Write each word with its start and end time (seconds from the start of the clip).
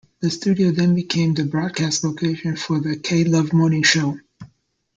The 0.21 0.31
studio 0.31 0.71
then 0.71 0.95
became 0.95 1.35
the 1.35 1.45
broadcast 1.45 2.03
location 2.03 2.55
for 2.55 2.79
the 2.79 2.95
"K-Love 2.97 3.53
Morning 3.53 3.83
Show". 3.83 4.17